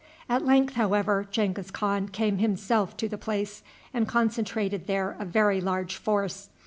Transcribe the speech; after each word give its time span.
At 0.27 0.43
length, 0.43 0.73
however, 0.73 1.27
Genghis 1.29 1.69
Khan 1.69 2.07
came 2.09 2.39
himself 2.39 2.97
to 2.97 3.07
the 3.07 3.19
place, 3.19 3.61
and 3.93 4.07
concentrated 4.07 4.87
there 4.87 5.15
a 5.19 5.25
very 5.25 5.61
large 5.61 5.95
force. 5.95 6.49